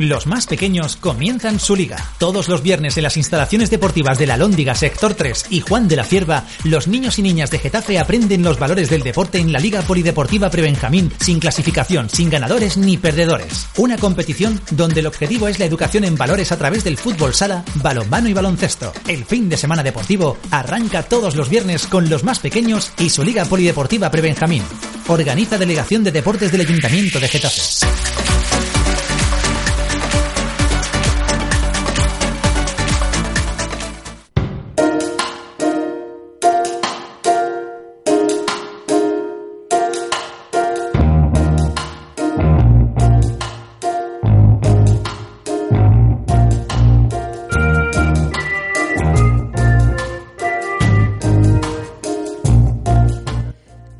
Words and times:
Los 0.00 0.26
más 0.26 0.46
pequeños 0.46 0.96
comienzan 0.96 1.60
su 1.60 1.76
liga. 1.76 1.98
Todos 2.16 2.48
los 2.48 2.62
viernes 2.62 2.96
en 2.96 3.02
las 3.02 3.18
instalaciones 3.18 3.68
deportivas 3.68 4.18
de 4.18 4.26
la 4.26 4.38
Lóndiga 4.38 4.74
Sector 4.74 5.12
3 5.12 5.48
y 5.50 5.60
Juan 5.60 5.88
de 5.88 5.96
la 5.96 6.04
Cierva, 6.04 6.46
los 6.64 6.88
niños 6.88 7.18
y 7.18 7.22
niñas 7.22 7.50
de 7.50 7.58
Getafe 7.58 7.98
aprenden 7.98 8.42
los 8.42 8.58
valores 8.58 8.88
del 8.88 9.02
deporte 9.02 9.40
en 9.40 9.52
la 9.52 9.58
Liga 9.58 9.82
Polideportiva 9.82 10.48
Prebenjamín, 10.48 11.12
sin 11.20 11.38
clasificación, 11.38 12.08
sin 12.08 12.30
ganadores 12.30 12.78
ni 12.78 12.96
perdedores. 12.96 13.66
Una 13.76 13.98
competición 13.98 14.58
donde 14.70 15.00
el 15.00 15.06
objetivo 15.06 15.48
es 15.48 15.58
la 15.58 15.66
educación 15.66 16.04
en 16.04 16.16
valores 16.16 16.50
a 16.50 16.56
través 16.56 16.82
del 16.82 16.96
fútbol 16.96 17.34
sala, 17.34 17.62
balonmano 17.74 18.30
y 18.30 18.32
baloncesto. 18.32 18.94
El 19.06 19.26
fin 19.26 19.50
de 19.50 19.58
semana 19.58 19.82
deportivo 19.82 20.38
arranca 20.50 21.02
todos 21.02 21.36
los 21.36 21.50
viernes 21.50 21.86
con 21.86 22.08
los 22.08 22.24
más 22.24 22.38
pequeños 22.38 22.90
y 22.98 23.10
su 23.10 23.22
Liga 23.22 23.44
Polideportiva 23.44 24.10
Prebenjamín. 24.10 24.62
Organiza 25.10 25.58
Delegación 25.58 26.04
de 26.04 26.12
Deportes 26.12 26.52
del 26.52 26.60
Ayuntamiento 26.60 27.18
de 27.18 27.26
Getafe. 27.26 27.99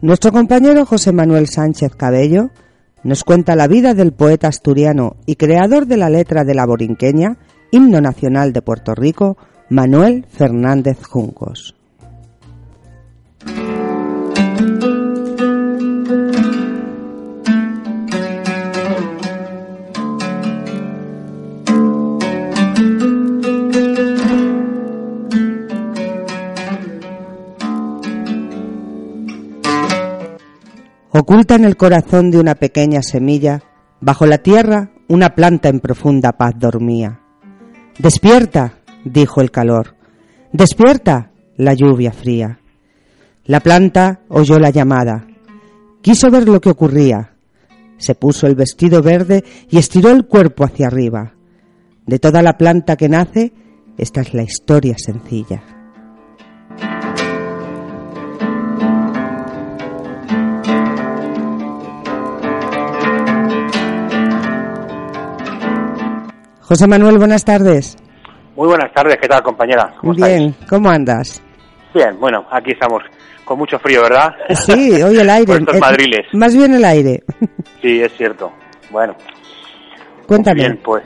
Nuestro 0.02 0.32
compañero 0.32 0.86
José 0.86 1.12
Manuel 1.12 1.46
Sánchez 1.46 1.94
Cabello 1.94 2.48
nos 3.02 3.22
cuenta 3.22 3.54
la 3.54 3.68
vida 3.68 3.92
del 3.92 4.12
poeta 4.12 4.48
asturiano 4.48 5.16
y 5.26 5.36
creador 5.36 5.86
de 5.86 5.98
la 5.98 6.08
letra 6.08 6.44
de 6.44 6.54
la 6.54 6.64
borinqueña, 6.64 7.36
himno 7.70 8.00
nacional 8.00 8.54
de 8.54 8.62
Puerto 8.62 8.94
Rico, 8.94 9.36
Manuel 9.68 10.24
Fernández 10.30 11.04
Juncos. 11.04 11.74
Oculta 31.20 31.54
en 31.54 31.66
el 31.66 31.76
corazón 31.76 32.30
de 32.30 32.38
una 32.38 32.54
pequeña 32.54 33.02
semilla, 33.02 33.62
bajo 34.00 34.24
la 34.24 34.38
tierra 34.38 34.92
una 35.06 35.34
planta 35.34 35.68
en 35.68 35.78
profunda 35.78 36.32
paz 36.32 36.54
dormía. 36.56 37.20
Despierta, 37.98 38.78
dijo 39.04 39.42
el 39.42 39.50
calor. 39.50 39.96
Despierta, 40.50 41.30
la 41.58 41.74
lluvia 41.74 42.12
fría. 42.12 42.60
La 43.44 43.60
planta 43.60 44.20
oyó 44.30 44.58
la 44.58 44.70
llamada. 44.70 45.26
Quiso 46.00 46.30
ver 46.30 46.48
lo 46.48 46.58
que 46.58 46.70
ocurría. 46.70 47.34
Se 47.98 48.14
puso 48.14 48.46
el 48.46 48.54
vestido 48.54 49.02
verde 49.02 49.44
y 49.68 49.76
estiró 49.76 50.12
el 50.12 50.24
cuerpo 50.24 50.64
hacia 50.64 50.86
arriba. 50.86 51.34
De 52.06 52.18
toda 52.18 52.40
la 52.40 52.56
planta 52.56 52.96
que 52.96 53.10
nace, 53.10 53.52
esta 53.98 54.22
es 54.22 54.32
la 54.32 54.42
historia 54.42 54.94
sencilla. 54.96 55.79
José 66.70 66.86
Manuel, 66.86 67.18
buenas 67.18 67.44
tardes. 67.44 67.96
Muy 68.54 68.68
buenas 68.68 68.92
tardes, 68.92 69.16
¿qué 69.20 69.26
tal 69.26 69.42
compañera? 69.42 69.92
¿Cómo 70.00 70.14
Bien, 70.14 70.54
¿cómo 70.68 70.88
andas? 70.88 71.42
Bien, 71.92 72.16
bueno, 72.20 72.46
aquí 72.48 72.70
estamos 72.70 73.02
con 73.44 73.58
mucho 73.58 73.76
frío, 73.80 74.02
¿verdad? 74.02 74.32
Sí, 74.50 75.02
hoy 75.02 75.18
el 75.18 75.28
aire. 75.30 75.54
estos 75.54 75.74
Eh, 75.76 75.80
madriles. 75.80 76.26
Más 76.32 76.54
bien 76.56 76.72
el 76.74 76.84
aire. 76.84 77.24
Sí, 77.82 78.00
es 78.00 78.12
cierto. 78.16 78.52
Bueno, 78.92 79.16
Cuéntame. 80.28 80.60
bien, 80.60 80.80
pues, 80.84 81.02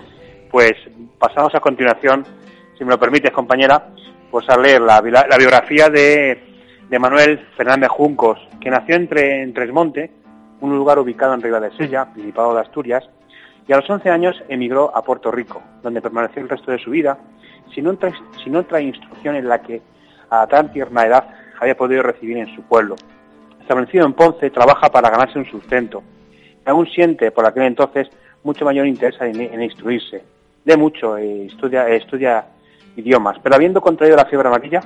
pues 0.50 0.72
pasamos 1.18 1.54
a 1.54 1.60
continuación, 1.60 2.26
si 2.76 2.84
me 2.84 2.90
lo 2.90 3.00
permites 3.00 3.32
compañera, 3.32 3.88
pues 4.30 4.46
a 4.50 4.58
leer 4.58 4.82
la, 4.82 5.00
la- 5.00 5.26
la 5.26 5.38
biografía 5.38 5.88
de, 5.88 6.42
de 6.90 6.98
Manuel 6.98 7.40
Fernández 7.56 7.88
Juncos, 7.88 8.38
que 8.60 8.68
nació 8.68 8.96
entre, 8.96 9.42
en 9.42 9.54
Tresmonte, 9.54 10.10
un 10.60 10.76
lugar 10.76 10.98
ubicado 10.98 11.32
en 11.32 11.40
Riva 11.40 11.58
de 11.58 11.74
Sella, 11.78 12.12
Principado 12.12 12.52
de 12.54 12.60
Asturias, 12.60 13.04
y 13.66 13.72
a 13.72 13.76
los 13.76 13.88
11 13.88 14.10
años 14.10 14.42
emigró 14.48 14.94
a 14.94 15.02
Puerto 15.02 15.30
Rico, 15.30 15.62
donde 15.82 16.02
permaneció 16.02 16.42
el 16.42 16.48
resto 16.48 16.70
de 16.70 16.78
su 16.78 16.90
vida, 16.90 17.18
sin 17.74 17.86
otra, 17.86 18.12
sin 18.42 18.56
otra 18.56 18.80
instrucción 18.80 19.36
en 19.36 19.48
la 19.48 19.62
que 19.62 19.82
a 20.30 20.46
tan 20.46 20.72
tierna 20.72 21.06
edad 21.06 21.28
había 21.60 21.76
podido 21.76 22.02
recibir 22.02 22.36
en 22.36 22.54
su 22.54 22.62
pueblo. 22.62 22.96
Establecido 23.60 24.04
en 24.04 24.12
Ponce, 24.12 24.50
trabaja 24.50 24.90
para 24.90 25.10
ganarse 25.10 25.38
un 25.38 25.46
sustento. 25.46 26.02
Aún 26.66 26.86
siente, 26.86 27.30
por 27.30 27.46
aquel 27.46 27.64
entonces, 27.64 28.08
mucho 28.42 28.64
mayor 28.64 28.86
interés 28.86 29.18
en, 29.20 29.62
instruirse. 29.62 30.22
De 30.64 30.76
mucho, 30.76 31.16
eh, 31.16 31.46
estudia, 31.46 31.88
estudia 31.88 32.44
idiomas, 32.96 33.38
pero 33.42 33.54
habiendo 33.54 33.80
contraído 33.80 34.16
la 34.16 34.26
fiebre 34.26 34.48
amarilla, 34.48 34.80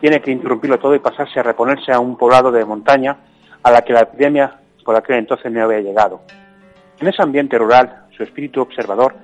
tiene 0.00 0.20
que 0.20 0.30
interrumpirlo 0.30 0.78
todo 0.78 0.94
y 0.94 0.98
pasarse 0.98 1.40
a 1.40 1.42
reponerse 1.42 1.92
a 1.92 2.00
un 2.00 2.16
poblado 2.16 2.50
de 2.50 2.64
montaña 2.64 3.16
a 3.62 3.70
la 3.70 3.82
que 3.82 3.92
la 3.92 4.00
epidemia 4.00 4.58
por 4.84 4.96
aquel 4.96 5.16
entonces 5.16 5.50
no 5.50 5.64
había 5.64 5.80
llegado. 5.80 6.20
En 7.00 7.08
ese 7.08 7.22
ambiente 7.22 7.58
rural, 7.58 8.03
su 8.16 8.22
espíritu 8.22 8.60
observador 8.60 9.14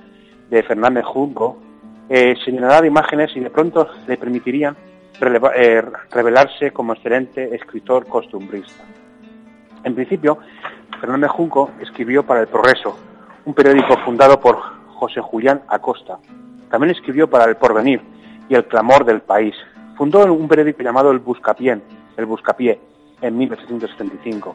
de 0.49 0.62
Fernández 0.62 1.05
Junco 1.05 1.59
eh, 2.09 2.34
se 2.45 2.51
llenará 2.51 2.81
de 2.81 2.89
imágenes 2.89 3.31
y 3.37 3.41
de 3.41 3.51
pronto 3.51 3.89
le 4.06 4.17
permitirían 4.17 4.77
eh, 5.21 5.83
revelarse 6.11 6.73
como 6.73 6.95
excelente 6.95 7.55
escritor 7.55 8.06
costumbrista. 8.06 8.84
En 9.84 9.95
principio, 9.95 10.39
Fernández 11.00 11.31
Junco 11.31 11.71
escribió 11.81 12.25
para 12.25 12.41
El 12.41 12.49
Progreso, 12.49 12.99
un 13.45 13.55
periódico 13.55 13.97
fundado 14.05 14.41
por 14.41 14.56
José 14.95 15.21
Julián 15.21 15.62
Acosta. 15.69 16.19
También 16.71 16.91
escribió 16.91 17.29
para 17.29 17.45
El 17.45 17.56
Porvenir 17.56 18.00
y 18.49 18.55
El 18.55 18.67
Clamor 18.67 19.05
del 19.05 19.21
País. 19.21 19.55
Fundó 19.97 20.25
un 20.33 20.49
periódico 20.49 20.83
llamado 20.83 21.11
El 21.11 21.19
Buscapié, 21.21 21.81
El 22.17 22.27
Buscapié, 22.27 22.81
en 23.23 23.39
1875. 23.39 24.55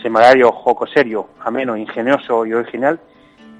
Semanario 0.00 0.52
joco 0.52 0.86
serio, 0.86 1.28
ameno, 1.40 1.76
ingenioso 1.76 2.44
y 2.46 2.52
original, 2.52 3.00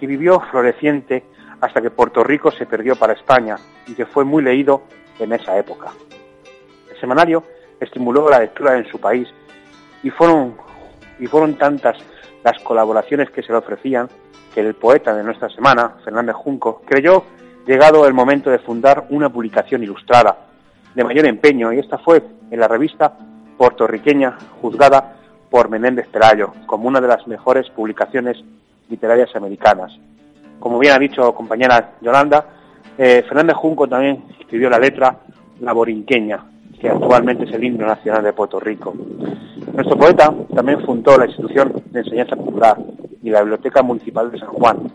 vivió 0.07 0.41
floreciente 0.51 1.25
hasta 1.61 1.81
que 1.81 1.91
Puerto 1.91 2.23
Rico 2.25 2.51
se 2.51 2.67
perdió 2.67 2.97
para 2.97 3.15
España 3.15 3.57
y 3.87 3.95
que 3.95 4.07
fue 4.07 4.25
muy 4.25 4.43
leído 4.43 4.83
en 5.19 5.33
esa 5.33 5.57
época. 5.59 5.93
El 6.91 7.01
semanario 7.01 7.45
estimuló 7.81 8.29
la 8.29 8.41
lectura 8.41 8.77
en 8.77 8.87
su 8.87 8.99
país 8.99 9.29
y 10.03 10.11
fueron, 10.11 10.57
y 11.19 11.27
fueron 11.27 11.55
tantas 11.57 11.97
las 12.43 12.59
colaboraciones 12.63 13.31
que 13.31 13.43
se 13.43 13.53
le 13.53 13.59
ofrecían 13.59 14.09
que 14.55 14.61
el 14.61 14.75
poeta 14.75 15.15
de 15.15 15.25
nuestra 15.25 15.49
semana, 15.49 15.97
Fernández 16.05 16.37
Junco, 16.37 16.83
creyó 16.85 17.25
llegado 17.67 18.07
el 18.07 18.15
momento 18.15 18.51
de 18.51 18.59
fundar 18.59 19.07
una 19.11 19.31
publicación 19.31 19.83
ilustrada 19.83 20.37
de 20.95 21.05
mayor 21.05 21.27
empeño 21.27 21.73
y 21.73 21.79
esta 21.79 21.99
fue 21.99 22.23
en 22.51 22.61
la 22.61 22.69
revista 22.69 23.17
puertorriqueña 23.57 24.37
juzgada 24.61 25.17
por 25.51 25.69
Menéndez 25.69 26.09
Pelayo 26.09 26.53
como 26.67 26.89
una 26.89 27.01
de 27.01 27.09
las 27.09 27.27
mejores 27.27 27.69
publicaciones 27.71 28.37
literarias 28.89 29.35
americanas. 29.37 29.93
Como 30.59 30.79
bien 30.79 30.95
ha 30.95 30.99
dicho 30.99 31.35
compañera 31.35 31.95
Yolanda, 32.01 32.47
eh, 32.97 33.25
Fernández 33.29 33.57
Junco 33.57 33.89
también 33.89 34.25
escribió 34.39 34.71
la 34.71 34.79
letra 34.79 35.19
La 35.61 35.73
Borinqueña, 35.73 36.45
que 36.81 36.89
actualmente 36.89 37.45
es 37.45 37.53
el 37.53 37.65
himno 37.65 37.87
nacional 37.87 38.23
de 38.23 38.33
Puerto 38.33 38.61
Rico. 38.61 38.95
Nuestro 39.73 39.97
poeta 39.97 40.33
también 40.55 40.81
fundó 40.81 41.17
la 41.19 41.27
institución 41.27 41.83
de 41.91 42.01
enseñanza 42.01 42.37
popular 42.37 42.79
y 43.23 43.31
la 43.31 43.41
Biblioteca 43.41 43.83
Municipal 43.83 44.31
de 44.31 44.39
San 44.39 44.51
Juan. 44.51 44.93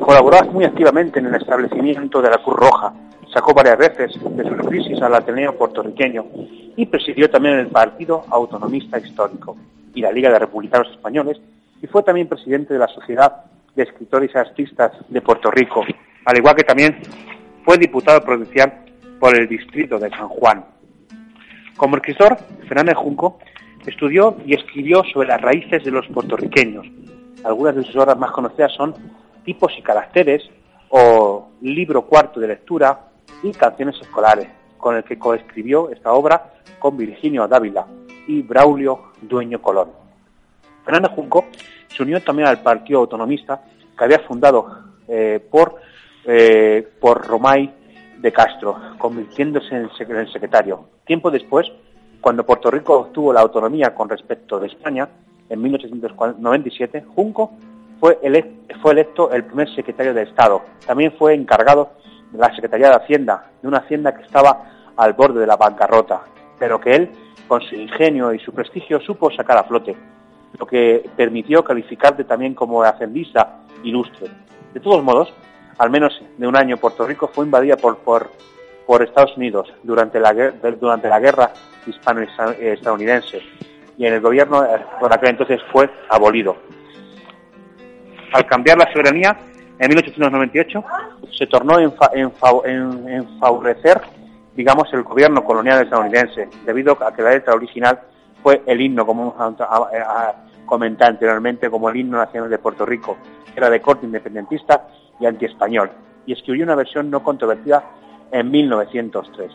Colaboró 0.00 0.50
muy 0.52 0.64
activamente 0.64 1.18
en 1.18 1.26
el 1.26 1.34
establecimiento 1.34 2.22
de 2.22 2.30
la 2.30 2.38
Cruz 2.38 2.56
Roja, 2.56 2.94
sacó 3.32 3.52
varias 3.52 3.76
veces 3.76 4.12
de 4.36 4.44
sus 4.44 4.66
crisis 4.68 5.02
al 5.02 5.14
Ateneo 5.14 5.56
puertorriqueño 5.58 6.24
y 6.76 6.86
presidió 6.86 7.28
también 7.28 7.58
el 7.58 7.66
Partido 7.66 8.24
Autonomista 8.30 8.98
Histórico 8.98 9.56
y 9.94 10.00
la 10.00 10.12
Liga 10.12 10.30
de 10.30 10.38
Republicanos 10.38 10.88
Españoles 10.90 11.38
y 11.82 11.86
fue 11.86 12.02
también 12.02 12.28
presidente 12.28 12.74
de 12.74 12.80
la 12.80 12.88
Sociedad 12.88 13.44
de 13.74 13.82
Escritores 13.82 14.30
y 14.34 14.38
Artistas 14.38 14.92
de 15.08 15.20
Puerto 15.20 15.50
Rico, 15.50 15.84
al 16.24 16.36
igual 16.36 16.56
que 16.56 16.64
también 16.64 16.98
fue 17.64 17.78
diputado 17.78 18.20
provincial 18.22 18.84
por 19.20 19.38
el 19.38 19.48
distrito 19.48 19.98
de 19.98 20.10
San 20.10 20.28
Juan. 20.28 20.64
Como 21.76 21.96
escritor, 21.96 22.38
Fernández 22.68 22.96
Junco 22.96 23.38
estudió 23.86 24.36
y 24.44 24.54
escribió 24.54 25.02
sobre 25.12 25.28
las 25.28 25.40
raíces 25.40 25.84
de 25.84 25.90
los 25.90 26.06
puertorriqueños. 26.08 26.86
Algunas 27.44 27.76
de 27.76 27.82
sus 27.84 27.96
obras 27.96 28.18
más 28.18 28.30
conocidas 28.30 28.72
son 28.72 28.94
Tipos 29.44 29.72
y 29.78 29.82
Caracteres 29.82 30.42
o 30.88 31.50
Libro 31.60 32.02
Cuarto 32.06 32.40
de 32.40 32.48
Lectura 32.48 33.08
y 33.42 33.52
Canciones 33.52 33.96
Escolares, 34.00 34.48
con 34.78 34.96
el 34.96 35.04
que 35.04 35.18
coescribió 35.18 35.90
esta 35.90 36.12
obra 36.12 36.54
con 36.78 36.96
Virginio 36.96 37.46
Dávila 37.46 37.86
y 38.26 38.42
Braulio 38.42 39.12
Dueño 39.20 39.60
Colón. 39.60 39.90
Fernández 40.84 41.12
Junco 41.12 41.45
se 41.96 42.02
unió 42.02 42.22
también 42.22 42.48
al 42.48 42.60
Partido 42.62 43.00
Autonomista 43.00 43.62
que 43.96 44.04
había 44.04 44.18
fundado 44.20 44.66
eh, 45.08 45.40
por, 45.50 45.76
eh, 46.24 46.86
por 47.00 47.26
Romay 47.26 47.72
de 48.18 48.32
Castro, 48.32 48.76
convirtiéndose 48.98 49.74
en 49.74 50.16
el 50.16 50.32
secretario. 50.32 50.88
Tiempo 51.04 51.30
después, 51.30 51.70
cuando 52.20 52.44
Puerto 52.44 52.70
Rico 52.70 52.98
obtuvo 52.98 53.32
la 53.32 53.40
autonomía 53.40 53.94
con 53.94 54.08
respecto 54.08 54.58
de 54.58 54.66
España, 54.68 55.08
en 55.48 55.62
1897, 55.62 57.04
Junco 57.14 57.52
fue, 58.00 58.18
fue 58.82 58.92
electo 58.92 59.30
el 59.32 59.44
primer 59.44 59.72
secretario 59.74 60.12
de 60.12 60.22
Estado. 60.22 60.62
También 60.86 61.12
fue 61.16 61.34
encargado 61.34 61.92
de 62.32 62.38
la 62.38 62.52
Secretaría 62.54 62.88
de 62.88 62.96
Hacienda, 62.96 63.50
de 63.62 63.68
una 63.68 63.78
hacienda 63.78 64.14
que 64.14 64.24
estaba 64.24 64.92
al 64.96 65.12
borde 65.12 65.40
de 65.40 65.46
la 65.46 65.56
bancarrota, 65.56 66.22
pero 66.58 66.80
que 66.80 66.96
él, 66.96 67.10
con 67.46 67.60
su 67.62 67.76
ingenio 67.76 68.32
y 68.32 68.40
su 68.40 68.52
prestigio, 68.52 69.00
supo 69.00 69.30
sacar 69.30 69.58
a 69.58 69.64
flote, 69.64 69.96
lo 70.58 70.66
que 70.66 71.08
permitió 71.16 71.62
calificarte 71.62 72.24
también 72.24 72.54
como 72.54 72.82
hacendista 72.82 73.60
ilustre. 73.82 74.28
De 74.72 74.80
todos 74.80 75.02
modos, 75.02 75.32
al 75.78 75.90
menos 75.90 76.20
de 76.36 76.46
un 76.46 76.56
año 76.56 76.76
Puerto 76.76 77.06
Rico 77.06 77.28
fue 77.28 77.44
invadida 77.44 77.76
por, 77.76 78.30
Estados 79.02 79.36
Unidos 79.36 79.72
durante 79.82 80.20
la, 80.20 80.32
guerra 80.32 81.52
hispano-estadounidense 81.86 83.42
y 83.98 84.06
en 84.06 84.14
el 84.14 84.20
gobierno 84.20 84.64
eh, 84.64 84.84
por 85.00 85.12
aquel 85.12 85.30
entonces 85.30 85.60
fue 85.72 85.90
abolido. 86.08 86.56
Al 88.32 88.46
cambiar 88.46 88.78
la 88.78 88.90
soberanía, 88.92 89.36
en 89.78 89.88
1898 89.88 90.84
se 91.36 91.46
tornó 91.46 91.78
en, 91.78 91.92
en, 92.14 93.38
favorecer, 93.38 94.00
digamos, 94.54 94.92
el 94.92 95.02
gobierno 95.02 95.44
colonial 95.44 95.82
estadounidense, 95.82 96.48
debido 96.64 96.96
a 97.04 97.12
que 97.14 97.22
la 97.22 97.30
letra 97.30 97.54
original 97.54 98.00
fue 98.42 98.62
el 98.66 98.80
himno, 98.80 99.04
como 99.04 99.34
hemos 99.38 99.56
comentado 100.66 101.12
anteriormente, 101.12 101.70
como 101.70 101.88
el 101.88 101.96
himno 101.96 102.18
nacional 102.18 102.50
de 102.50 102.58
Puerto 102.58 102.84
Rico, 102.84 103.16
era 103.54 103.70
de 103.70 103.80
corte 103.80 104.04
independentista 104.04 104.88
y 105.18 105.26
antiespañol, 105.26 105.90
y 106.26 106.32
escribió 106.32 106.64
una 106.64 106.74
versión 106.74 107.10
no 107.10 107.22
controvertida 107.22 107.84
en 108.30 108.50
1903. 108.50 109.52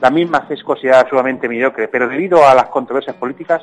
La 0.00 0.10
misma 0.10 0.46
es 0.50 0.62
considerada 0.62 1.08
sumamente 1.08 1.48
mediocre, 1.48 1.88
pero 1.88 2.08
debido 2.08 2.46
a 2.46 2.54
las 2.54 2.68
controversias 2.68 3.16
políticas 3.16 3.62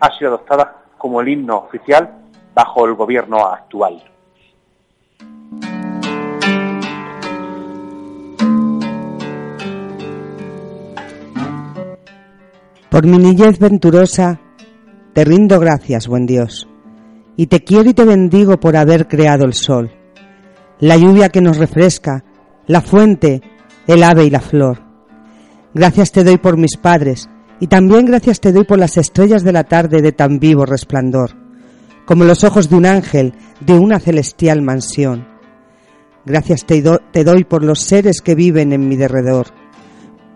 ha 0.00 0.10
sido 0.18 0.28
adoptada 0.28 0.84
como 0.98 1.20
el 1.20 1.28
himno 1.28 1.58
oficial 1.58 2.10
bajo 2.54 2.86
el 2.86 2.94
gobierno 2.94 3.46
actual. 3.46 4.02
Por 12.90 13.06
mi 13.06 13.18
niñez 13.18 13.58
venturosa, 13.58 14.40
te 15.14 15.24
rindo 15.24 15.58
gracias, 15.58 16.06
buen 16.06 16.26
Dios, 16.26 16.68
y 17.36 17.46
te 17.46 17.64
quiero 17.64 17.88
y 17.88 17.94
te 17.94 18.04
bendigo 18.04 18.60
por 18.60 18.76
haber 18.76 19.08
creado 19.08 19.46
el 19.46 19.54
sol, 19.54 19.90
la 20.78 20.96
lluvia 20.96 21.30
que 21.30 21.40
nos 21.40 21.56
refresca, 21.56 22.24
la 22.66 22.82
fuente, 22.82 23.40
el 23.86 24.02
ave 24.02 24.24
y 24.24 24.30
la 24.30 24.40
flor 24.40 24.84
Gracias 25.76 26.12
te 26.12 26.22
doy 26.22 26.38
por 26.38 26.56
mis 26.56 26.76
padres, 26.76 27.28
y 27.58 27.66
también 27.66 28.06
gracias 28.06 28.38
te 28.38 28.52
doy 28.52 28.62
por 28.62 28.78
las 28.78 28.96
estrellas 28.96 29.42
de 29.42 29.50
la 29.50 29.64
tarde 29.64 30.02
de 30.02 30.12
tan 30.12 30.38
vivo 30.38 30.64
resplandor, 30.64 31.32
como 32.06 32.22
los 32.22 32.44
ojos 32.44 32.70
de 32.70 32.76
un 32.76 32.86
ángel 32.86 33.34
de 33.58 33.72
una 33.72 33.98
celestial 33.98 34.62
mansión. 34.62 35.26
Gracias 36.24 36.64
te, 36.64 36.80
doy 36.80 37.42
por 37.42 37.64
los 37.64 37.80
seres 37.80 38.20
que 38.20 38.36
viven 38.36 38.72
en 38.72 38.88
mi 38.88 38.94
derredor, 38.94 39.48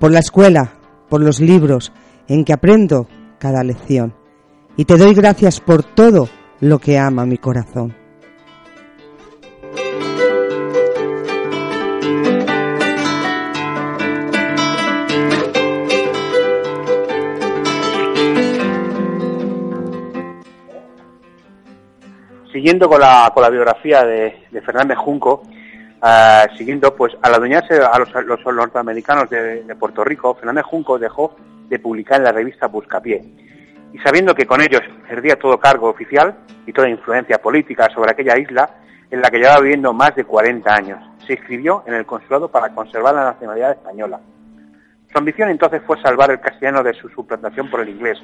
por 0.00 0.10
la 0.10 0.18
escuela, 0.18 0.72
por 1.08 1.22
los 1.22 1.38
libros 1.38 1.92
en 2.26 2.44
que 2.44 2.52
aprendo 2.52 3.06
cada 3.38 3.62
lección, 3.62 4.16
y 4.78 4.84
te 4.84 4.96
doy 4.96 5.12
gracias 5.12 5.60
por 5.60 5.82
todo 5.82 6.28
lo 6.60 6.78
que 6.78 6.98
ama 6.98 7.26
mi 7.26 7.36
corazón. 7.36 7.94
siguiendo 22.52 22.88
con 22.88 23.00
la, 23.00 23.30
con 23.32 23.42
la 23.44 23.50
biografía 23.50 24.04
de, 24.04 24.34
Fernández 24.64 24.98
Junco, 24.98 25.42
eh, 26.04 26.46
siguiendo, 26.56 26.94
pues 26.94 27.16
al 27.22 27.34
adueñarse 27.34 27.74
a 27.80 27.98
los, 27.98 28.44
norteamericanos 28.52 29.30
de, 29.30 29.62
Puerto 29.78 30.02
Rico, 30.02 30.34
Fernández 30.34 30.64
Junco 30.64 30.98
dejó 30.98 31.36
de 31.68 31.78
publicar 31.78 32.18
en 32.18 32.24
la 32.24 32.32
revista 32.32 32.66
Buscapié. 32.66 33.22
Y 33.92 33.98
sabiendo 33.98 34.34
que 34.34 34.46
con 34.46 34.60
ellos 34.60 34.82
perdía 35.08 35.38
todo 35.38 35.58
cargo 35.58 35.88
oficial 35.88 36.36
y 36.66 36.72
toda 36.72 36.88
influencia 36.88 37.38
política 37.38 37.88
sobre 37.94 38.12
aquella 38.12 38.38
isla 38.38 38.68
en 39.10 39.22
la 39.22 39.30
que 39.30 39.38
llevaba 39.38 39.60
viviendo 39.60 39.92
más 39.92 40.14
de 40.14 40.24
40 40.24 40.74
años, 40.74 40.98
se 41.26 41.34
inscribió 41.34 41.82
en 41.86 41.94
el 41.94 42.06
consulado 42.06 42.50
para 42.50 42.74
conservar 42.74 43.14
la 43.14 43.24
nacionalidad 43.24 43.72
española. 43.72 44.20
Su 45.10 45.18
ambición 45.18 45.48
entonces 45.48 45.82
fue 45.86 46.00
salvar 46.02 46.30
el 46.30 46.40
castellano 46.40 46.82
de 46.82 46.92
su 46.92 47.08
suplantación 47.08 47.70
por 47.70 47.80
el 47.80 47.88
inglés, 47.88 48.18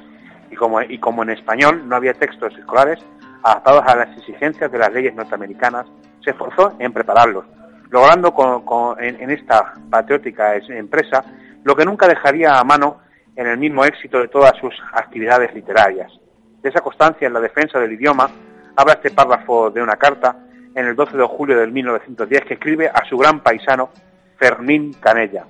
y 0.51 0.55
como, 0.55 0.81
y 0.81 0.99
como 0.99 1.23
en 1.23 1.31
español 1.31 1.87
no 1.89 1.95
había 1.95 2.13
textos 2.13 2.55
escolares, 2.57 2.99
adaptados 3.43 3.83
a 3.87 3.95
las 3.95 4.17
exigencias 4.17 4.71
de 4.71 4.77
las 4.77 4.93
leyes 4.93 5.15
norteamericanas, 5.15 5.87
se 6.23 6.31
esforzó 6.31 6.75
en 6.79 6.93
prepararlos, 6.93 7.45
logrando 7.89 8.95
en, 8.99 9.29
esta 9.29 9.73
patriótica 9.89 10.55
empresa 10.55 11.23
lo 11.63 11.75
que 11.75 11.85
nunca 11.85 12.07
dejaría 12.07 12.59
a 12.59 12.63
mano 12.63 12.99
en 13.35 13.47
el 13.47 13.57
mismo 13.57 13.83
éxito 13.83 14.19
de 14.19 14.27
todas 14.27 14.57
sus 14.59 14.73
actividades 14.93 15.53
literarias. 15.53 16.11
De 16.61 16.69
esa 16.69 16.81
constancia 16.81 17.27
en 17.27 17.33
la 17.33 17.39
defensa 17.39 17.79
del 17.79 17.93
idioma 17.93 18.29
habla 18.75 18.93
este 18.93 19.11
párrafo 19.11 19.69
de 19.69 19.81
una 19.81 19.97
carta 19.97 20.37
en 20.73 20.85
el 20.85 20.95
12 20.95 21.17
de 21.17 21.23
julio 21.25 21.57
de 21.57 21.67
1910 21.67 22.45
que 22.45 22.53
escribe 22.55 22.89
a 22.89 23.05
su 23.07 23.17
gran 23.17 23.41
paisano 23.41 23.89
Fermín 24.37 24.93
Canella. 24.99 25.45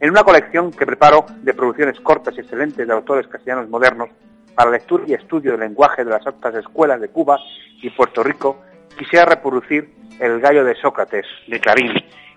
En 0.00 0.10
una 0.10 0.22
colección 0.22 0.70
que 0.70 0.86
preparo 0.86 1.24
de 1.42 1.54
producciones 1.54 1.98
cortas 2.00 2.34
y 2.36 2.40
excelentes 2.40 2.86
de 2.86 2.92
autores 2.92 3.26
castellanos 3.26 3.68
modernos, 3.68 4.10
para 4.54 4.70
lectura 4.70 5.04
y 5.06 5.14
estudio 5.14 5.52
del 5.52 5.60
lenguaje 5.60 6.04
de 6.04 6.10
las 6.10 6.26
altas 6.26 6.54
escuelas 6.54 7.00
de 7.00 7.08
Cuba 7.08 7.38
y 7.82 7.90
Puerto 7.90 8.22
Rico, 8.22 8.62
quisiera 8.96 9.24
reproducir 9.24 9.92
el 10.20 10.40
gallo 10.40 10.64
de 10.64 10.76
Sócrates, 10.76 11.26
de 11.48 11.58
Clarín, 11.58 11.92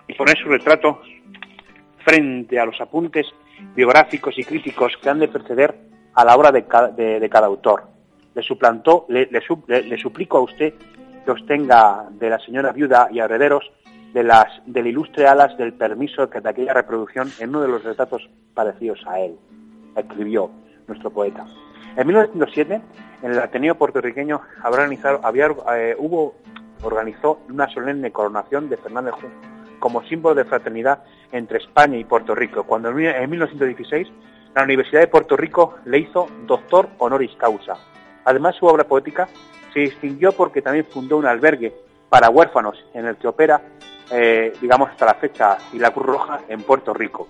y 0.08 0.14
poner 0.14 0.36
su 0.38 0.48
retrato 0.48 1.00
frente 2.04 2.58
a 2.58 2.64
los 2.64 2.80
apuntes 2.80 3.26
biográficos 3.74 4.38
y 4.38 4.44
críticos 4.44 4.92
que 5.00 5.10
han 5.10 5.18
de 5.18 5.28
preceder 5.28 5.74
a 6.14 6.24
la 6.24 6.34
obra 6.34 6.52
de 6.52 6.66
cada, 6.66 7.46
autor. 7.46 7.84
Le, 8.34 8.42
suplantó, 8.42 9.06
le, 9.08 9.98
suplico 9.98 10.38
a 10.38 10.42
usted 10.42 10.74
que 11.24 11.30
obtenga 11.30 12.06
de 12.10 12.30
la 12.30 12.38
señora 12.38 12.72
viuda 12.72 13.08
y 13.10 13.20
herederos 13.20 13.70
de 14.12 14.22
las, 14.22 14.46
del 14.66 14.86
ilustre 14.86 15.26
alas 15.26 15.56
del 15.58 15.74
permiso 15.74 16.26
de 16.26 16.48
aquella 16.48 16.72
reproducción 16.72 17.30
en 17.38 17.50
uno 17.50 17.60
de 17.60 17.68
los 17.68 17.84
retratos 17.84 18.28
parecidos 18.54 19.00
a 19.06 19.20
él, 19.20 19.36
escribió 19.96 20.50
nuestro 20.86 21.10
poeta. 21.10 21.44
En 21.96 22.06
1907, 22.06 22.80
en 23.22 23.30
el 23.30 23.38
Ateneo 23.38 23.74
puertorriqueño 23.76 24.40
había, 24.62 25.54
eh, 25.76 25.96
hubo, 25.98 26.36
organizó 26.82 27.40
una 27.48 27.68
solemne 27.68 28.10
coronación 28.10 28.68
de 28.68 28.76
Fernández 28.76 29.14
Junco 29.14 29.58
como 29.78 30.02
símbolo 30.04 30.34
de 30.34 30.44
fraternidad 30.44 31.02
entre 31.32 31.58
España 31.58 31.96
y 31.98 32.04
Puerto 32.04 32.34
Rico, 32.34 32.64
cuando 32.64 32.88
en 32.90 33.30
1916 33.30 34.08
la 34.54 34.62
Universidad 34.64 35.00
de 35.00 35.08
Puerto 35.08 35.36
Rico 35.36 35.76
le 35.84 35.98
hizo 35.98 36.28
doctor 36.46 36.88
honoris 36.98 37.34
causa. 37.36 37.76
Además, 38.24 38.56
su 38.56 38.66
obra 38.66 38.84
poética 38.84 39.28
se 39.72 39.80
distinguió 39.80 40.32
porque 40.32 40.62
también 40.62 40.86
fundó 40.86 41.16
un 41.16 41.26
albergue 41.26 41.74
para 42.08 42.30
huérfanos 42.30 42.82
en 42.94 43.06
el 43.06 43.16
que 43.16 43.28
opera, 43.28 43.60
eh, 44.10 44.52
digamos, 44.60 44.90
hasta 44.90 45.06
la 45.06 45.14
fecha, 45.14 45.58
y 45.72 45.78
la 45.78 45.90
Cruz 45.92 46.06
Roja 46.06 46.40
en 46.48 46.62
Puerto 46.62 46.94
Rico. 46.94 47.28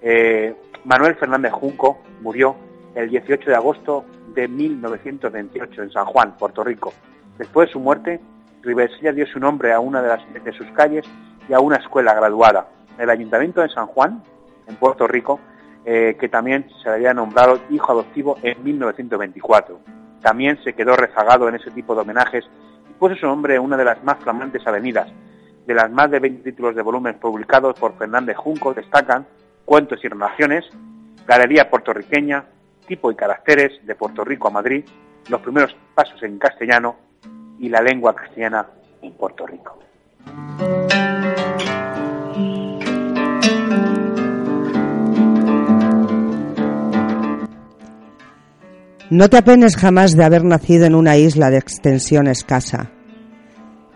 Eh, 0.00 0.54
Manuel 0.84 1.16
Fernández 1.16 1.52
Junco 1.52 2.02
murió 2.20 2.56
el 2.94 3.10
18 3.10 3.50
de 3.50 3.56
agosto 3.56 4.04
de 4.34 4.48
1928 4.48 5.82
en 5.82 5.90
San 5.90 6.06
Juan, 6.06 6.36
Puerto 6.36 6.64
Rico. 6.64 6.92
Después 7.36 7.68
de 7.68 7.72
su 7.72 7.80
muerte, 7.80 8.20
Riversilla 8.62 9.12
dio 9.12 9.26
su 9.26 9.38
nombre 9.38 9.72
a 9.72 9.80
una 9.80 10.02
de, 10.02 10.52
sus 10.52 10.66
calles 10.72 11.06
y 11.48 11.52
a 11.52 11.60
una 11.60 11.76
escuela 11.76 12.14
graduada. 12.14 12.68
El 12.98 13.10
Ayuntamiento 13.10 13.60
de 13.60 13.68
San 13.68 13.86
Juan, 13.86 14.22
en 14.66 14.76
Puerto 14.76 15.06
Rico, 15.06 15.40
eh, 15.84 16.16
que 16.20 16.28
también 16.28 16.68
se 16.82 16.88
le 16.90 16.96
había 16.96 17.14
nombrado 17.14 17.60
hijo 17.70 17.92
adoptivo 17.92 18.36
en 18.42 18.62
1924. 18.62 19.80
también 20.20 20.58
se 20.64 20.74
quedó 20.74 20.96
rezagado 20.96 21.48
en 21.48 21.54
ese 21.54 21.70
tipo 21.70 21.94
de 21.94 22.00
homenajes 22.00 22.44
y 22.90 22.92
puso 22.94 23.14
su 23.14 23.26
nombre 23.26 23.54
en 23.54 23.62
una 23.62 23.76
de 23.76 23.84
las 23.84 24.02
más 24.02 24.18
flamantes 24.18 24.66
avenidas. 24.66 25.08
De 25.64 25.74
las 25.74 25.90
más 25.90 26.10
de 26.10 26.18
20 26.18 26.42
títulos 26.42 26.74
de 26.74 26.82
volumen 26.82 27.14
publicados 27.20 27.78
por 27.78 27.96
Fernández 27.96 28.36
Junco 28.36 28.74
destacan 28.74 29.26
Cuentos 29.64 30.02
y 30.02 30.08
Relaciones, 30.08 30.64
Galería 31.24 31.70
Puertorriqueña, 31.70 32.46
Tipo 32.86 33.12
y 33.12 33.14
Caracteres 33.14 33.86
de 33.86 33.94
Puerto 33.94 34.24
Rico 34.24 34.48
a 34.48 34.50
Madrid, 34.50 34.84
Los 35.28 35.40
primeros 35.40 35.76
pasos 35.94 36.22
en 36.22 36.38
castellano 36.38 36.96
y 37.58 37.68
la 37.68 37.80
lengua 37.80 38.14
castellana 38.14 38.66
en 39.02 39.12
Puerto 39.12 39.46
Rico. 39.46 39.78
No 49.10 49.30
te 49.30 49.38
apenes 49.38 49.74
jamás 49.76 50.14
de 50.16 50.24
haber 50.24 50.44
nacido 50.44 50.84
en 50.84 50.94
una 50.94 51.16
isla 51.16 51.48
de 51.48 51.56
extensión 51.56 52.26
escasa, 52.26 52.90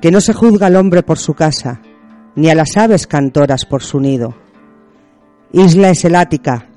que 0.00 0.11
no 0.11 0.23
se 0.23 0.33
juzga 0.33 0.69
al 0.69 0.76
hombre 0.76 1.02
por 1.02 1.19
su 1.19 1.35
casa, 1.35 1.83
ni 2.35 2.49
a 2.49 2.54
las 2.54 2.78
aves 2.78 3.07
cantoras 3.07 3.66
por 3.66 3.83
su 3.83 4.00
nido. 4.00 4.35
Isla 5.52 5.90
es 5.90 6.07
el 6.07 6.16
Ática, 6.16 6.71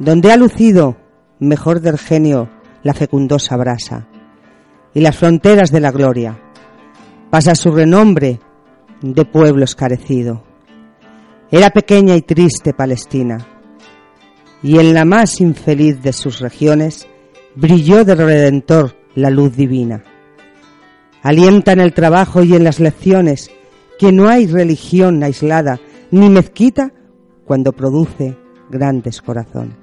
donde 0.00 0.32
ha 0.32 0.36
lucido, 0.36 0.96
mejor 1.38 1.80
del 1.80 1.98
genio, 1.98 2.50
la 2.82 2.94
fecundosa 2.94 3.56
brasa, 3.56 4.08
y 4.92 5.00
las 5.00 5.16
fronteras 5.16 5.70
de 5.70 5.80
la 5.80 5.92
gloria. 5.92 6.40
Pasa 7.30 7.54
su 7.54 7.70
renombre 7.70 8.40
de 9.02 9.24
pueblo 9.24 9.64
escarecido. 9.64 10.42
Era 11.48 11.70
pequeña 11.70 12.16
y 12.16 12.22
triste 12.22 12.74
Palestina, 12.74 13.38
y 14.64 14.80
en 14.80 14.94
la 14.94 15.04
más 15.04 15.40
infeliz 15.40 16.02
de 16.02 16.12
sus 16.12 16.40
regiones, 16.40 17.06
brilló 17.56 18.04
del 18.04 18.18
Redentor 18.18 18.94
la 19.14 19.30
luz 19.30 19.56
divina. 19.56 20.04
Alienta 21.22 21.72
en 21.72 21.80
el 21.80 21.92
trabajo 21.92 22.42
y 22.42 22.54
en 22.54 22.62
las 22.62 22.78
lecciones 22.78 23.50
que 23.98 24.12
no 24.12 24.28
hay 24.28 24.46
religión 24.46 25.22
aislada 25.22 25.80
ni 26.10 26.28
mezquita 26.28 26.92
cuando 27.44 27.72
produce 27.72 28.36
grandes 28.70 29.22
corazones. 29.22 29.76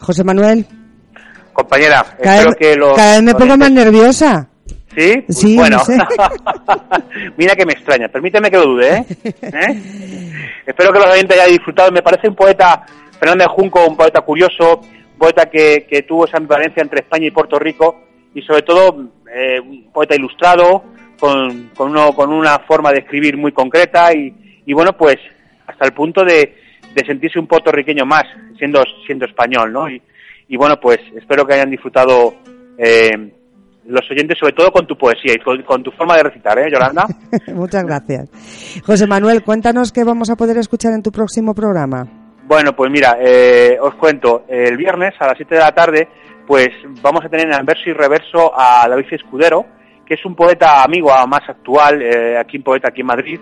José 0.00 0.22
Manuel, 0.22 0.66
Compañera, 1.54 2.04
cada, 2.20 2.36
espero 2.36 2.50
vez, 2.50 2.58
que 2.58 2.76
los... 2.76 2.96
cada 2.96 3.12
vez 3.12 3.22
me 3.22 3.34
pongo 3.34 3.56
más 3.56 3.70
nerviosa. 3.70 4.48
¿Sí? 4.94 5.22
Pues 5.26 5.38
Sí, 5.38 5.56
bueno, 5.56 5.78
no 5.78 5.84
sé. 5.84 5.98
mira 7.36 7.54
que 7.56 7.64
me 7.64 7.72
extraña, 7.72 8.08
permíteme 8.08 8.50
que 8.50 8.56
lo 8.58 8.66
dude, 8.66 8.96
¿eh? 8.96 9.04
¿Eh? 9.24 10.32
Espero 10.66 10.92
que 10.92 10.98
los 10.98 11.08
oyentes 11.08 11.38
hayan 11.38 11.52
disfrutado. 11.52 11.90
Me 11.90 12.02
parece 12.02 12.28
un 12.28 12.34
poeta, 12.34 12.84
Fernández 13.18 13.48
Junco, 13.48 13.86
un 13.86 13.96
poeta 13.96 14.20
curioso, 14.20 14.80
un 14.80 15.18
poeta 15.18 15.46
que, 15.46 15.86
que 15.88 16.02
tuvo 16.02 16.26
esa 16.26 16.36
ambivalencia 16.36 16.82
entre 16.82 17.00
España 17.00 17.26
y 17.26 17.30
Puerto 17.30 17.58
Rico 17.58 18.02
y 18.34 18.42
sobre 18.42 18.62
todo 18.62 19.10
eh, 19.32 19.60
un 19.60 19.90
poeta 19.92 20.14
ilustrado, 20.14 20.84
con, 21.18 21.70
con, 21.74 21.90
uno, 21.90 22.12
con 22.14 22.32
una 22.32 22.58
forma 22.60 22.92
de 22.92 22.98
escribir 22.98 23.36
muy 23.36 23.52
concreta 23.52 24.12
y, 24.12 24.34
y 24.66 24.72
bueno, 24.72 24.96
pues 24.96 25.16
hasta 25.66 25.86
el 25.86 25.92
punto 25.92 26.24
de, 26.24 26.56
de 26.94 27.06
sentirse 27.06 27.38
un 27.38 27.46
puertorriqueño 27.46 28.04
más, 28.04 28.24
siendo, 28.58 28.82
siendo 29.06 29.24
español, 29.24 29.72
¿no? 29.72 29.88
Y, 29.88 30.02
y 30.48 30.56
bueno, 30.56 30.78
pues 30.80 30.98
espero 31.16 31.46
que 31.46 31.54
hayan 31.54 31.70
disfrutado 31.70 32.34
eh, 32.78 33.32
los 33.86 34.10
oyentes, 34.10 34.38
sobre 34.38 34.54
todo 34.54 34.70
con 34.70 34.86
tu 34.86 34.96
poesía 34.96 35.34
y 35.34 35.42
con, 35.42 35.62
con 35.62 35.82
tu 35.82 35.90
forma 35.92 36.16
de 36.16 36.24
recitar, 36.24 36.58
¿eh, 36.58 36.70
Yolanda? 36.70 37.06
Muchas 37.54 37.84
gracias. 37.84 38.30
José 38.84 39.06
Manuel, 39.06 39.42
cuéntanos 39.42 39.92
qué 39.92 40.04
vamos 40.04 40.30
a 40.30 40.36
poder 40.36 40.56
escuchar 40.58 40.92
en 40.92 41.02
tu 41.02 41.10
próximo 41.10 41.54
programa. 41.54 42.06
Bueno, 42.46 42.74
pues 42.74 42.90
mira, 42.90 43.16
eh, 43.20 43.78
os 43.80 43.94
cuento, 43.94 44.44
el 44.48 44.76
viernes 44.76 45.14
a 45.18 45.26
las 45.26 45.36
7 45.36 45.54
de 45.54 45.60
la 45.60 45.72
tarde, 45.72 46.08
pues 46.46 46.68
vamos 47.00 47.24
a 47.24 47.28
tener 47.28 47.50
en 47.50 47.64
verso 47.64 47.88
y 47.88 47.92
reverso 47.92 48.52
a 48.54 48.86
David 48.88 49.06
Escudero, 49.10 49.64
que 50.04 50.14
es 50.14 50.24
un 50.26 50.34
poeta 50.34 50.82
amigo 50.82 51.10
más 51.26 51.48
actual, 51.48 52.02
eh, 52.02 52.36
aquí 52.38 52.58
un 52.58 52.62
poeta 52.62 52.88
aquí 52.88 53.00
en 53.00 53.06
Madrid, 53.06 53.40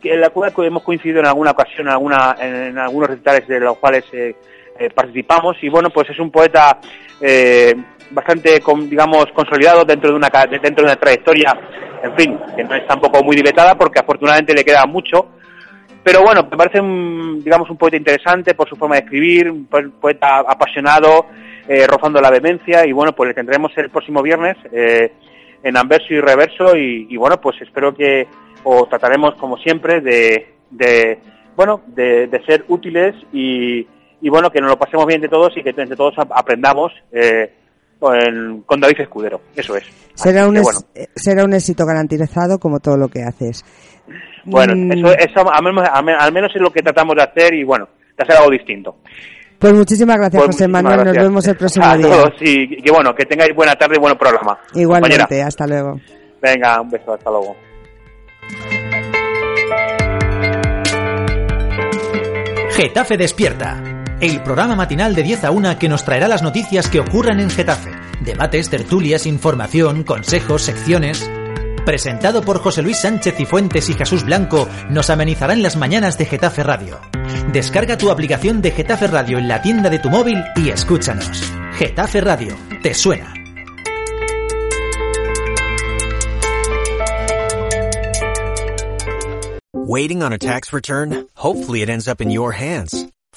que 0.00 0.14
en 0.14 0.20
la 0.20 0.30
cual 0.30 0.52
hemos 0.58 0.84
coincidido 0.84 1.18
en 1.18 1.26
alguna 1.26 1.50
ocasión 1.50 1.88
en, 1.88 1.92
alguna, 1.92 2.36
en, 2.40 2.54
en 2.54 2.78
algunos 2.78 3.10
recitales 3.10 3.48
de 3.48 3.58
los 3.58 3.76
cuales 3.78 4.04
eh, 4.12 4.36
eh, 4.78 4.90
participamos 4.90 5.56
y 5.62 5.68
bueno, 5.68 5.90
pues 5.90 6.08
es 6.10 6.18
un 6.18 6.30
poeta 6.30 6.78
eh, 7.20 7.74
bastante, 8.10 8.60
con, 8.60 8.88
digamos, 8.88 9.26
consolidado 9.34 9.84
dentro 9.84 10.10
de 10.10 10.16
una 10.16 10.28
dentro 10.50 10.84
de 10.84 10.92
una 10.92 10.96
trayectoria, 10.96 11.58
en 12.02 12.14
fin, 12.16 12.38
que 12.56 12.64
no 12.64 12.74
es 12.74 12.86
tampoco 12.86 13.22
muy 13.22 13.36
dilatada 13.36 13.74
porque 13.76 13.98
afortunadamente 13.98 14.54
le 14.54 14.64
queda 14.64 14.86
mucho, 14.86 15.26
pero 16.02 16.22
bueno, 16.22 16.46
me 16.50 16.56
parece 16.56 16.80
un, 16.80 17.42
digamos, 17.44 17.68
un 17.68 17.76
poeta 17.76 17.96
interesante 17.96 18.54
por 18.54 18.68
su 18.68 18.76
forma 18.76 18.94
de 18.96 19.02
escribir, 19.02 19.50
un 19.50 19.66
po- 19.66 19.90
poeta 20.00 20.38
apasionado, 20.38 21.26
eh, 21.68 21.86
rozando 21.86 22.20
la 22.20 22.30
demencia 22.30 22.86
y 22.86 22.92
bueno, 22.92 23.12
pues 23.12 23.28
le 23.28 23.34
tendremos 23.34 23.72
el 23.76 23.90
próximo 23.90 24.22
viernes 24.22 24.56
en 24.72 25.76
anverso 25.76 26.14
y 26.14 26.20
reverso 26.20 26.76
y, 26.76 27.14
bueno, 27.16 27.38
pues 27.40 27.60
espero 27.60 27.92
que 27.94 28.26
os 28.64 28.88
trataremos 28.88 29.34
como 29.34 29.58
siempre 29.58 30.00
de, 30.00 30.54
de 30.70 31.18
bueno, 31.56 31.82
de 31.88 32.42
ser 32.46 32.64
útiles 32.68 33.14
y, 33.32 33.86
y 34.20 34.28
bueno, 34.30 34.50
que 34.50 34.60
nos 34.60 34.70
lo 34.70 34.78
pasemos 34.78 35.06
bien 35.06 35.20
de 35.20 35.28
todos 35.28 35.56
y 35.56 35.62
que 35.62 35.70
entre 35.70 35.96
todos 35.96 36.14
ap- 36.18 36.32
aprendamos 36.34 36.92
eh, 37.12 37.52
con, 37.98 38.62
con 38.66 38.80
David 38.80 39.00
Escudero, 39.00 39.40
eso 39.56 39.76
es. 39.76 39.84
Será 40.14 40.40
Así 40.42 40.48
un, 40.48 40.54
que, 40.54 40.60
es- 40.60 40.64
bueno. 40.64 40.80
eh, 40.94 41.06
será 41.14 41.44
un 41.44 41.52
éxito 41.54 41.84
garantizado 41.86 42.58
como 42.58 42.80
todo 42.80 42.96
lo 42.96 43.08
que 43.08 43.22
haces. 43.22 43.64
Bueno, 44.44 44.74
Mm, 44.74 44.92
eso, 44.92 45.12
eso 45.18 45.52
al, 45.52 45.62
menos, 45.62 45.88
al 45.92 46.32
menos- 46.32 46.50
es 46.54 46.60
lo 46.62 46.70
que 46.70 46.82
tratamos 46.82 47.14
de 47.16 47.22
hacer 47.22 47.54
y 47.54 47.64
bueno, 47.64 47.88
de 48.16 48.22
hacer 48.24 48.36
algo 48.36 48.50
distinto. 48.50 48.96
Pues 49.58 49.72
muchísimas 49.74 50.16
gracias, 50.16 50.40
Pues 50.42 50.54
José 50.54 50.68
muchísimas 50.68 50.82
Manuel. 50.98 51.14
Nos 51.16 51.24
vemos 51.24 51.46
el 51.48 51.56
próximo 51.56 51.84
A 51.86 51.96
día. 51.96 52.06
todos 52.08 52.32
y 52.40 52.76
que 52.80 52.90
bueno, 52.92 53.12
que 53.14 53.26
tengáis 53.26 53.54
buena 53.54 53.74
tarde 53.74 53.96
y 53.96 54.00
buen 54.00 54.16
programa. 54.16 54.58
Igualmente, 54.74 55.18
Compañera, 55.18 55.46
hasta 55.48 55.66
luego. 55.66 56.00
venga, 56.40 56.80
un 56.80 56.90
beso, 56.90 57.12
hasta 57.14 57.28
luego. 57.30 57.56
Getafe 62.70 63.16
Despierta. 63.16 63.82
El 64.20 64.42
programa 64.42 64.74
matinal 64.74 65.14
de 65.14 65.22
10 65.22 65.44
a 65.44 65.50
1 65.52 65.78
que 65.78 65.88
nos 65.88 66.04
traerá 66.04 66.26
las 66.26 66.42
noticias 66.42 66.88
que 66.88 66.98
ocurran 66.98 67.38
en 67.38 67.50
Getafe. 67.50 67.92
Debates, 68.20 68.68
tertulias, 68.68 69.26
información, 69.26 70.02
consejos, 70.02 70.62
secciones. 70.62 71.30
Presentado 71.86 72.42
por 72.42 72.58
José 72.58 72.82
Luis 72.82 72.98
Sánchez 72.98 73.38
y 73.38 73.46
Fuentes 73.46 73.88
y 73.88 73.94
Jesús 73.94 74.24
Blanco, 74.24 74.68
nos 74.90 75.08
amenizarán 75.10 75.62
las 75.62 75.76
mañanas 75.76 76.18
de 76.18 76.26
Getafe 76.26 76.64
Radio. 76.64 76.98
Descarga 77.52 77.96
tu 77.96 78.10
aplicación 78.10 78.60
de 78.60 78.72
Getafe 78.72 79.06
Radio 79.06 79.38
en 79.38 79.46
la 79.46 79.62
tienda 79.62 79.88
de 79.88 80.00
tu 80.00 80.10
móvil 80.10 80.42
y 80.56 80.70
escúchanos. 80.70 81.52
Getafe 81.74 82.20
Radio, 82.20 82.56
¿te 82.82 82.94
suena? 82.94 83.32
Waiting 89.72 90.24
on 90.24 90.32
a 90.32 90.38
tax 90.38 90.72
return? 90.72 91.28
Hopefully 91.34 91.82
it 91.82 91.88
ends 91.88 92.08
up 92.08 92.20
in 92.20 92.30
your 92.32 92.52
hands. 92.52 93.07